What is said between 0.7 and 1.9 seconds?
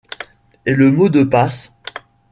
le mot de passe.